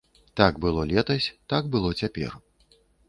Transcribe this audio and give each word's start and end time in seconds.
Так 0.39 0.57
было 0.63 0.85
летась, 0.93 1.27
так 1.53 1.69
было 1.77 1.93
цяпер. 2.01 2.37